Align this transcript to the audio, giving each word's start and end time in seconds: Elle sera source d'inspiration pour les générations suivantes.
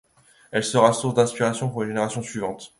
Elle 0.49 0.63
sera 0.63 0.93
source 0.93 1.13
d'inspiration 1.13 1.69
pour 1.69 1.83
les 1.83 1.89
générations 1.89 2.23
suivantes. 2.23 2.69